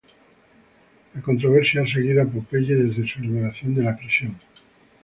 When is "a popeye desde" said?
2.23-3.07